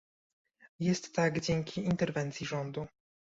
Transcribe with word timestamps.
Jest 0.79 1.15
tak 1.15 1.39
dzięki 1.39 1.81
interwencji 1.85 2.45
rządu 2.47 2.87